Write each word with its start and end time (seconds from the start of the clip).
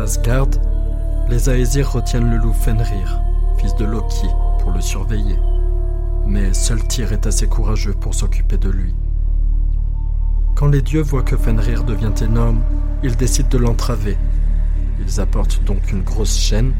Asgard, 0.00 0.48
les 1.28 1.50
Aesir 1.50 1.92
retiennent 1.92 2.30
le 2.30 2.36
loup 2.36 2.52
Fenrir, 2.52 3.20
fils 3.58 3.74
de 3.76 3.84
Loki, 3.84 4.26
pour 4.60 4.70
le 4.70 4.80
surveiller. 4.80 5.38
Mais 6.26 6.54
seul 6.54 6.82
Tyr 6.86 7.12
est 7.12 7.26
assez 7.26 7.46
courageux 7.46 7.92
pour 7.92 8.14
s'occuper 8.14 8.56
de 8.56 8.70
lui. 8.70 8.94
Quand 10.54 10.68
les 10.68 10.82
dieux 10.82 11.02
voient 11.02 11.22
que 11.22 11.36
Fenrir 11.36 11.84
devient 11.84 12.12
énorme, 12.22 12.60
ils 13.02 13.16
décident 13.16 13.48
de 13.48 13.58
l'entraver. 13.58 14.16
Ils 15.00 15.20
apportent 15.20 15.62
donc 15.64 15.90
une 15.90 16.02
grosse 16.02 16.36
chaîne 16.36 16.72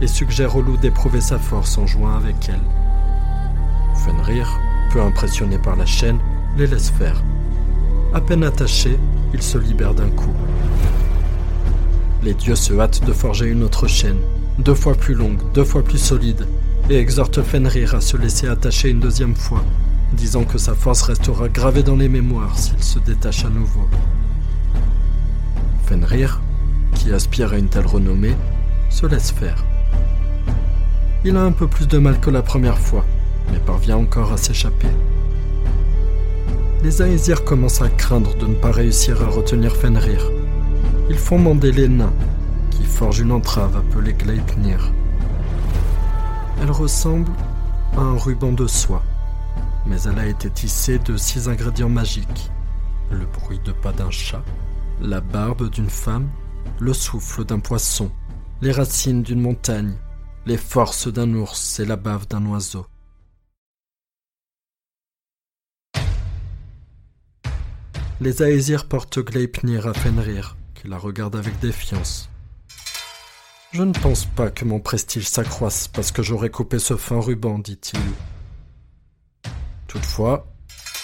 et 0.00 0.06
suggèrent 0.06 0.56
au 0.56 0.62
loup 0.62 0.76
d'éprouver 0.76 1.20
sa 1.20 1.38
force 1.38 1.78
en 1.78 1.86
jouant 1.86 2.14
avec 2.14 2.48
elle. 2.48 2.60
Fenrir, 4.04 4.60
peu 4.92 5.00
impressionné 5.00 5.58
par 5.58 5.76
la 5.76 5.86
chaîne, 5.86 6.18
les 6.56 6.66
laisse 6.66 6.90
faire. 6.90 7.22
À 8.12 8.20
peine 8.20 8.44
attaché, 8.44 8.98
il 9.32 9.42
se 9.42 9.58
libère 9.58 9.94
d'un 9.94 10.10
coup. 10.10 10.34
Les 12.26 12.34
dieux 12.34 12.56
se 12.56 12.76
hâtent 12.76 13.06
de 13.06 13.12
forger 13.12 13.46
une 13.46 13.62
autre 13.62 13.86
chaîne, 13.86 14.18
deux 14.58 14.74
fois 14.74 14.96
plus 14.96 15.14
longue, 15.14 15.38
deux 15.54 15.62
fois 15.62 15.84
plus 15.84 15.98
solide, 15.98 16.44
et 16.90 16.96
exhortent 16.96 17.40
Fenrir 17.40 17.94
à 17.94 18.00
se 18.00 18.16
laisser 18.16 18.48
attacher 18.48 18.90
une 18.90 18.98
deuxième 18.98 19.36
fois, 19.36 19.62
disant 20.12 20.42
que 20.42 20.58
sa 20.58 20.74
force 20.74 21.02
restera 21.02 21.48
gravée 21.48 21.84
dans 21.84 21.94
les 21.94 22.08
mémoires 22.08 22.58
s'il 22.58 22.82
se 22.82 22.98
détache 22.98 23.44
à 23.44 23.48
nouveau. 23.48 23.88
Fenrir, 25.84 26.40
qui 26.96 27.12
aspire 27.12 27.52
à 27.52 27.58
une 27.58 27.68
telle 27.68 27.86
renommée, 27.86 28.34
se 28.90 29.06
laisse 29.06 29.30
faire. 29.30 29.64
Il 31.24 31.36
a 31.36 31.44
un 31.44 31.52
peu 31.52 31.68
plus 31.68 31.86
de 31.86 31.98
mal 31.98 32.18
que 32.18 32.30
la 32.30 32.42
première 32.42 32.80
fois, 32.80 33.04
mais 33.52 33.60
parvient 33.60 33.98
encore 33.98 34.32
à 34.32 34.36
s'échapper. 34.36 34.90
Les 36.82 37.00
Aesirs 37.00 37.44
commencent 37.44 37.82
à 37.82 37.88
craindre 37.88 38.36
de 38.36 38.46
ne 38.46 38.56
pas 38.56 38.72
réussir 38.72 39.22
à 39.22 39.28
retenir 39.28 39.76
Fenrir. 39.76 40.28
Ils 41.08 41.18
font 41.18 41.38
mander 41.38 41.70
les 41.70 41.86
nains, 41.86 42.12
qui 42.70 42.84
forgent 42.84 43.20
une 43.20 43.30
entrave 43.30 43.76
appelée 43.76 44.12
Gleipnir. 44.12 44.90
Elle 46.60 46.72
ressemble 46.72 47.30
à 47.96 48.00
un 48.00 48.18
ruban 48.18 48.50
de 48.50 48.66
soie, 48.66 49.04
mais 49.86 50.02
elle 50.02 50.18
a 50.18 50.26
été 50.26 50.50
tissée 50.50 50.98
de 50.98 51.16
six 51.16 51.48
ingrédients 51.48 51.88
magiques. 51.88 52.50
Le 53.10 53.24
bruit 53.24 53.60
de 53.64 53.70
pas 53.70 53.92
d'un 53.92 54.10
chat, 54.10 54.42
la 55.00 55.20
barbe 55.20 55.70
d'une 55.70 55.90
femme, 55.90 56.28
le 56.80 56.92
souffle 56.92 57.44
d'un 57.44 57.60
poisson, 57.60 58.10
les 58.60 58.72
racines 58.72 59.22
d'une 59.22 59.40
montagne, 59.40 59.94
les 60.44 60.56
forces 60.56 61.06
d'un 61.06 61.32
ours 61.34 61.78
et 61.78 61.84
la 61.84 61.96
bave 61.96 62.26
d'un 62.26 62.44
oiseau. 62.46 62.84
Les 68.20 68.42
Aesirs 68.42 68.88
portent 68.88 69.20
Gleipnir 69.20 69.86
à 69.86 69.92
Fenrir, 69.92 70.56
qui 70.76 70.88
la 70.88 70.98
regarde 70.98 71.36
avec 71.36 71.58
défiance. 71.60 72.28
Je 73.72 73.82
ne 73.82 73.92
pense 73.92 74.26
pas 74.26 74.50
que 74.50 74.64
mon 74.64 74.80
prestige 74.80 75.28
s'accroisse 75.28 75.88
parce 75.88 76.12
que 76.12 76.22
j'aurais 76.22 76.50
coupé 76.50 76.78
ce 76.78 76.96
fin 76.96 77.20
ruban, 77.20 77.58
dit-il. 77.58 78.00
Toutefois, 79.86 80.46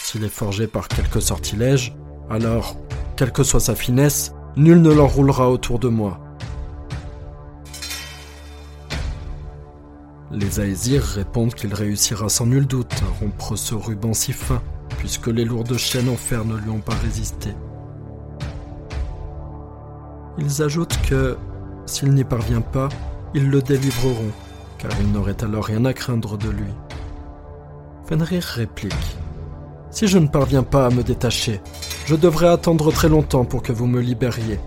s'il 0.02 0.24
est 0.24 0.28
forgé 0.28 0.66
par 0.66 0.88
quelque 0.88 1.20
sortilège, 1.20 1.94
alors, 2.30 2.76
quelle 3.16 3.32
que 3.32 3.42
soit 3.42 3.60
sa 3.60 3.74
finesse, 3.74 4.32
nul 4.56 4.80
ne 4.80 4.92
l'enroulera 4.92 5.50
autour 5.50 5.78
de 5.78 5.88
moi. 5.88 6.18
Les 10.30 10.60
Aesirs 10.60 11.04
répondent 11.04 11.54
qu'il 11.54 11.74
réussira 11.74 12.28
sans 12.30 12.46
nul 12.46 12.66
doute 12.66 12.94
à 13.02 13.20
rompre 13.20 13.56
ce 13.56 13.74
ruban 13.74 14.14
si 14.14 14.32
fin, 14.32 14.62
puisque 14.96 15.26
les 15.26 15.44
lourdes 15.44 15.76
chaînes 15.76 16.08
en 16.08 16.16
fer 16.16 16.44
ne 16.44 16.56
lui 16.56 16.70
ont 16.70 16.80
pas 16.80 16.94
résisté. 16.94 17.50
Ils 20.38 20.62
ajoutent 20.62 20.98
que, 21.08 21.36
s'il 21.86 22.12
n'y 22.14 22.24
parvient 22.24 22.60
pas, 22.60 22.88
ils 23.34 23.50
le 23.50 23.60
délivreront, 23.60 24.32
car 24.78 24.90
il 25.00 25.12
n'aurait 25.12 25.42
alors 25.42 25.64
rien 25.64 25.84
à 25.84 25.92
craindre 25.92 26.36
de 26.38 26.48
lui. 26.48 26.72
Fenrir 28.06 28.42
réplique. 28.42 29.16
Si 29.90 30.06
je 30.06 30.18
ne 30.18 30.26
parviens 30.26 30.62
pas 30.62 30.86
à 30.86 30.90
me 30.90 31.02
détacher, 31.02 31.60
je 32.06 32.16
devrais 32.16 32.48
attendre 32.48 32.90
très 32.92 33.08
longtemps 33.08 33.44
pour 33.44 33.62
que 33.62 33.72
vous 33.72 33.86
me 33.86 34.00
libériez. 34.00 34.58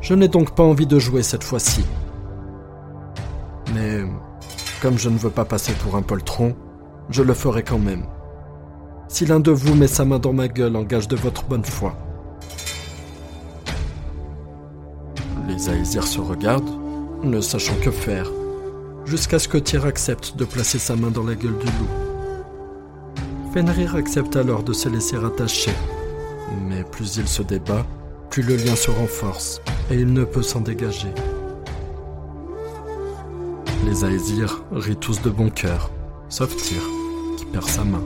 Je 0.00 0.14
n'ai 0.14 0.28
donc 0.28 0.54
pas 0.54 0.62
envie 0.62 0.86
de 0.86 0.98
jouer 0.98 1.22
cette 1.22 1.44
fois-ci. 1.44 1.84
Mais 3.74 4.02
comme 4.80 4.98
je 4.98 5.08
ne 5.08 5.18
veux 5.18 5.30
pas 5.30 5.44
passer 5.44 5.72
pour 5.72 5.96
un 5.96 6.02
poltron, 6.02 6.54
je 7.10 7.22
le 7.22 7.34
ferai 7.34 7.62
quand 7.62 7.78
même. 7.78 8.04
Si 9.08 9.24
l'un 9.24 9.40
de 9.40 9.50
vous 9.50 9.74
met 9.74 9.86
sa 9.86 10.04
main 10.04 10.18
dans 10.18 10.34
ma 10.34 10.48
gueule 10.48 10.76
en 10.76 10.82
gage 10.82 11.08
de 11.08 11.16
votre 11.16 11.44
bonne 11.44 11.64
foi. 11.64 11.96
Les 15.48 15.70
Aesirs 15.70 16.06
se 16.06 16.20
regardent, 16.20 16.78
ne 17.22 17.40
sachant 17.40 17.74
que 17.82 17.90
faire, 17.90 18.30
jusqu'à 19.06 19.38
ce 19.38 19.48
que 19.48 19.56
Tyr 19.56 19.86
accepte 19.86 20.36
de 20.36 20.44
placer 20.44 20.78
sa 20.78 20.94
main 20.94 21.10
dans 21.10 21.24
la 21.24 21.34
gueule 21.34 21.56
du 21.58 21.64
loup. 21.64 21.88
Fenrir 23.54 23.96
accepte 23.96 24.36
alors 24.36 24.62
de 24.62 24.74
se 24.74 24.90
laisser 24.90 25.16
attacher, 25.16 25.72
mais 26.68 26.84
plus 26.84 27.16
il 27.16 27.26
se 27.26 27.42
débat, 27.42 27.86
plus 28.28 28.42
le 28.42 28.56
lien 28.56 28.76
se 28.76 28.90
renforce 28.90 29.62
et 29.90 29.94
il 29.94 30.12
ne 30.12 30.24
peut 30.24 30.42
s'en 30.42 30.60
dégager. 30.60 31.14
Les 33.86 34.04
Aesirs 34.04 34.62
rient 34.70 34.96
tous 34.96 35.22
de 35.22 35.30
bon 35.30 35.48
cœur, 35.48 35.90
sauf 36.28 36.54
Tyr, 36.56 36.82
qui 37.38 37.46
perd 37.46 37.64
sa 37.64 37.84
main. 37.84 38.02